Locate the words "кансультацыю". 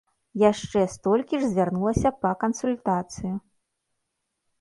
2.45-3.33